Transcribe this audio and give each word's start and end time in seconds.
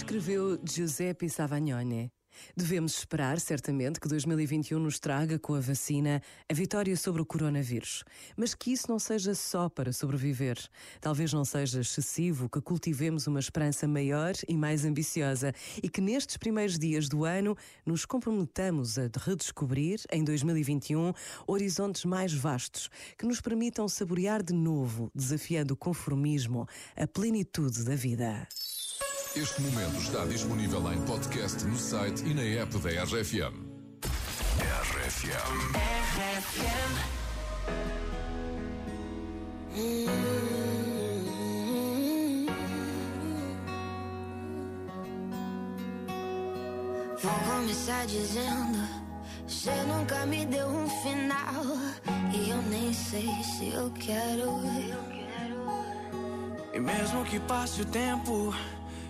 Escreveu 0.00 0.58
Giuseppe 0.64 1.28
Savagnone. 1.28 2.10
Devemos 2.56 2.96
esperar, 2.96 3.38
certamente, 3.38 4.00
que 4.00 4.08
2021 4.08 4.78
nos 4.78 4.98
traga, 4.98 5.38
com 5.38 5.54
a 5.54 5.60
vacina, 5.60 6.22
a 6.48 6.54
vitória 6.54 6.96
sobre 6.96 7.20
o 7.20 7.26
coronavírus. 7.26 8.02
Mas 8.34 8.54
que 8.54 8.72
isso 8.72 8.90
não 8.90 8.98
seja 8.98 9.34
só 9.34 9.68
para 9.68 9.92
sobreviver. 9.92 10.56
Talvez 11.02 11.34
não 11.34 11.44
seja 11.44 11.82
excessivo 11.82 12.48
que 12.48 12.62
cultivemos 12.62 13.26
uma 13.26 13.40
esperança 13.40 13.86
maior 13.86 14.32
e 14.48 14.56
mais 14.56 14.86
ambiciosa 14.86 15.52
e 15.82 15.88
que 15.90 16.00
nestes 16.00 16.38
primeiros 16.38 16.78
dias 16.78 17.06
do 17.06 17.26
ano 17.26 17.54
nos 17.84 18.06
comprometamos 18.06 18.98
a 18.98 19.02
redescobrir, 19.18 20.00
em 20.10 20.24
2021, 20.24 21.12
horizontes 21.46 22.06
mais 22.06 22.32
vastos 22.32 22.88
que 23.18 23.26
nos 23.26 23.42
permitam 23.42 23.86
saborear 23.86 24.42
de 24.42 24.54
novo, 24.54 25.10
desafiando 25.14 25.74
o 25.74 25.76
conformismo, 25.76 26.66
a 26.96 27.06
plenitude 27.06 27.84
da 27.84 27.94
vida. 27.94 28.48
Este 29.36 29.62
momento 29.62 29.96
está 30.00 30.24
disponível 30.24 30.92
em 30.92 31.00
podcast 31.02 31.64
no 31.64 31.76
site 31.76 32.24
e 32.26 32.34
na 32.34 32.42
app 32.42 32.76
da 32.78 32.90
RFM. 33.04 33.54
RFM. 34.58 35.76
RFM. 36.16 37.20
Vou 47.22 47.32
começar 47.54 48.06
dizendo: 48.06 48.88
Você 49.46 49.70
nunca 49.84 50.26
me 50.26 50.44
deu 50.44 50.66
um 50.66 50.88
final. 50.88 51.64
E 52.34 52.50
eu 52.50 52.60
nem 52.62 52.92
sei 52.92 53.30
se 53.44 53.68
eu 53.68 53.92
quero. 53.92 54.60
E 56.74 56.80
mesmo 56.80 57.24
que 57.26 57.38
passe 57.38 57.82
o 57.82 57.84
tempo. 57.84 58.52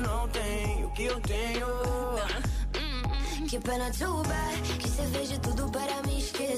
Não 0.00 0.28
tem 0.28 0.84
o 0.84 0.90
que 0.90 1.04
eu 1.04 1.20
tenho. 1.20 1.66
Que 3.48 3.58
pena 3.60 3.90
too 3.92 4.22
bad 4.24 4.78
Que 4.78 4.88
você 4.88 5.24
de 5.26 5.38
tudo 5.40 5.70
para 5.70 6.02
me 6.02 6.18
esquecer 6.18 6.57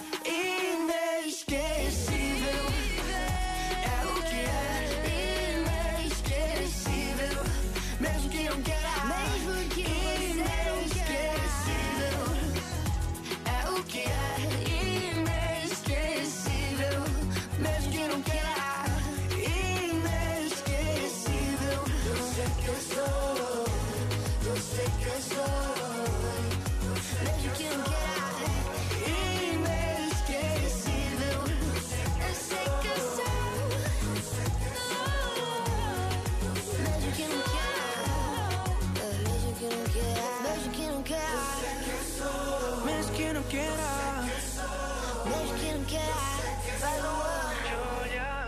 quiera. 45.91 46.05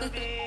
não 0.00 0.08
queira. 0.10 0.43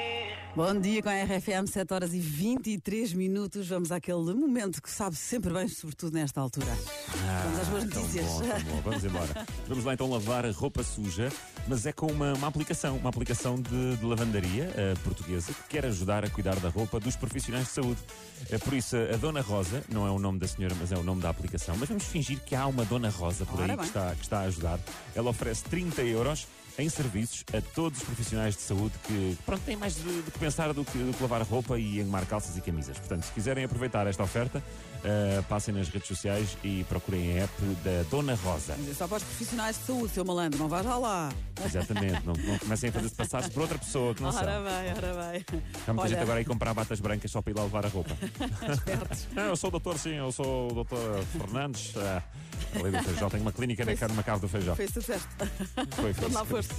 Bom 0.58 0.74
dia 0.80 1.04
com 1.04 1.10
a 1.10 1.14
RFM, 1.14 1.68
7 1.72 1.94
horas 1.94 2.14
e 2.16 2.20
23 2.20 3.14
minutos. 3.14 3.68
Vamos 3.68 3.92
àquele 3.92 4.34
momento 4.34 4.82
que 4.82 4.90
sabe 4.90 5.16
sempre 5.16 5.54
bem, 5.54 5.68
sobretudo 5.68 6.16
nesta 6.16 6.42
altura. 6.42 6.76
Ah, 7.10 7.42
Vamos 7.44 7.60
às 7.60 7.68
boas 7.68 7.84
notícias. 7.84 8.26
Bom, 8.26 8.40
bom. 8.40 8.82
Vamos 8.86 9.04
embora. 9.04 9.46
Vamos 9.70 9.86
lá 9.86 9.94
então 9.94 10.10
lavar 10.10 10.48
a 10.48 10.52
roupa 10.52 10.82
suja, 10.82 11.32
mas 11.68 11.86
é 11.86 11.94
com 11.94 12.08
uma, 12.08 12.34
uma 12.34 12.48
aplicação, 12.48 12.98
uma 12.98 13.12
aplicação 13.12 13.62
de, 13.62 13.98
de 13.98 14.04
lavandaria 14.04 14.72
uh, 14.72 15.00
portuguesa 15.02 15.54
que 15.54 15.62
quer 15.70 15.86
ajudar 15.86 16.26
a 16.26 16.30
cuidar 16.32 16.56
da 16.56 16.70
roupa 16.70 17.00
dos 17.00 17.16
profissionais 17.16 17.68
de 17.68 17.74
saúde. 17.74 18.02
Uh, 18.52 18.58
por 18.58 18.74
isso, 18.74 18.96
a 18.98 19.16
Dona 19.16 19.42
Rosa, 19.42 19.84
não 19.88 20.08
é 20.08 20.10
o 20.10 20.18
nome 20.18 20.40
da 20.40 20.48
senhora, 20.48 20.74
mas 20.80 20.92
é 20.92 20.98
o 20.98 21.04
nome 21.04 21.22
da 21.22 21.30
aplicação. 21.30 21.78
Mas 21.78 21.88
vamos 21.88 22.06
fingir 22.06 22.40
que 22.44 22.56
há 22.56 22.66
uma 22.66 22.84
Dona 22.84 23.12
Rosa 23.12 23.46
por 23.46 23.62
aí 23.62 23.78
que 23.78 23.84
está, 23.84 24.16
que 24.16 24.24
está 24.24 24.40
a 24.40 24.46
ajudar. 24.46 24.80
Ela 25.14 25.30
oferece 25.30 25.66
30 25.66 26.02
euros 26.02 26.48
em 26.78 26.90
serviços 26.90 27.44
a 27.54 27.62
todos 27.74 28.00
os 28.00 28.06
profissionais 28.06 28.56
de 28.56 28.62
saúde 28.62 28.94
que 29.06 29.38
pronto, 29.46 29.62
têm 29.64 29.76
mais 29.76 29.96
de, 29.96 30.22
de 30.22 30.32
que 30.32 30.40
pensar 30.40 30.74
do 30.74 30.86
que, 30.86 30.98
do 30.98 31.14
que 31.14 31.22
lavar 31.22 31.42
roupa 31.42 31.80
e 31.80 32.00
engomar 32.00 32.26
calças 32.26 32.56
e 32.56 32.62
camisas. 32.62 32.98
Portanto, 33.00 33.24
se 33.24 33.32
quiserem 33.32 33.64
aproveitar 33.64 34.06
esta 34.06 34.24
oferta, 34.24 34.60
uh, 34.60 35.44
passem 35.44 35.74
nas 35.74 35.90
redes 35.90 36.08
sociais 36.08 36.58
e 36.64 36.86
procurem 36.88 37.40
a 37.40 37.44
app 37.44 37.54
da 37.84 38.04
Dona 38.10 38.36
Rosa. 38.36 38.76
Mas 38.78 38.90
é 38.90 38.94
só 38.94 39.08
para 39.08 39.18
os 39.18 39.24
profissionais 39.24 39.78
de 39.78 39.86
saúde, 39.86 40.14
seu 40.14 40.24
malandro, 40.24 40.60
não 40.60 40.68
vá 40.68 40.84
já 40.84 40.98
lá. 40.98 41.32
Exatamente, 41.66 42.26
não, 42.26 42.34
não 42.34 42.60
comecem 42.60 42.90
a 42.90 42.94
fazer-se 42.94 43.16
passar 43.16 43.50
por 43.50 43.62
outra 43.62 43.78
pessoa 43.80 44.14
que 44.14 44.22
não 44.22 44.30
ora 44.30 44.38
sabe. 44.38 44.52
Ora 44.52 44.62
bem, 44.62 44.94
ora 44.94 45.32
bem. 45.32 45.46
Há 45.88 45.94
muita 45.94 46.02
Olha... 46.02 46.10
gente 46.10 46.22
agora 46.22 46.40
aí 46.40 46.46
comprar 46.46 46.74
batas 46.74 47.00
brancas 47.00 47.32
só 47.32 47.42
para 47.42 47.52
ir 47.52 47.56
lá 47.56 47.64
levar 47.64 47.86
a 47.86 47.90
roupa. 47.90 48.16
não, 49.34 49.44
eu 49.50 49.56
sou 49.56 49.70
o 49.70 49.72
doutor, 49.72 49.98
sim, 49.98 50.14
eu 50.14 50.32
sou 50.32 50.72
o 50.72 50.74
doutor 50.74 51.24
Fernandes. 51.32 51.96
Uh, 51.96 52.22
ali 52.86 52.98
do 52.98 53.04
Feijó, 53.04 53.30
tenho 53.30 53.42
uma 53.42 53.52
clínica 53.52 53.86
na, 53.86 54.14
na 54.14 54.24
Cave 54.24 54.42
do 54.42 54.48
Feijó. 54.48 54.76
Foi 54.76 54.88
sucesso. 54.88 55.28
Foi, 55.96 56.14
foi. 56.14 56.30
lá 56.32 56.46
foste. 56.46 56.74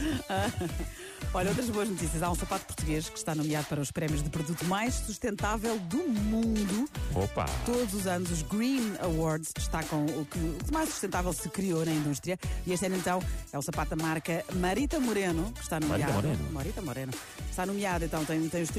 Olha, 1.35 1.51
outras 1.51 1.69
boas 1.69 1.89
notícias. 1.89 2.23
Há 2.23 2.31
um 2.31 2.35
sapato 2.35 2.65
português 2.67 3.09
que 3.09 3.19
está 3.19 3.35
nomeado 3.35 3.67
para 3.67 3.81
os 3.81 3.91
prémios 3.91 4.23
de 4.23 4.31
produto 4.31 4.65
mais 4.65 4.95
sustentável 4.95 5.79
do 5.81 5.99
mundo. 5.99 6.89
Opa! 7.15 7.45
Todos 7.67 7.93
os 7.93 8.07
anos 8.07 8.31
os 8.31 8.43
Green 8.43 8.95
Awards 9.01 9.53
destacam 9.55 10.07
o 10.07 10.25
que, 10.25 10.39
o 10.39 10.65
que 10.65 10.73
mais 10.73 10.89
sustentável 10.89 11.33
se 11.33 11.49
criou 11.49 11.85
na 11.85 11.93
indústria. 11.93 12.39
E 12.67 12.73
este 12.73 12.87
ano, 12.87 12.97
então, 12.97 13.23
é 13.53 13.59
o 13.59 13.63
sapato 13.63 13.95
da 13.95 14.03
marca 14.03 14.45
Marita 14.55 14.99
Moreno, 14.99 15.53
que 15.53 15.63
está 15.63 15.79
nomeado. 15.79 16.13
Marita 16.13 16.29
Moreno. 16.29 16.53
Marita 16.53 16.83
Moreno. 16.83 17.13
Está 17.51 17.67
nomeado, 17.67 18.05
então, 18.05 18.25
tem, 18.25 18.49
tem 18.49 18.63
os 18.63 18.71